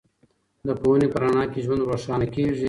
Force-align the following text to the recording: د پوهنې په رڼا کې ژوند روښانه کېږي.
د 0.67 0.69
پوهنې 0.81 1.07
په 1.13 1.17
رڼا 1.21 1.43
کې 1.51 1.59
ژوند 1.65 1.87
روښانه 1.89 2.27
کېږي. 2.35 2.59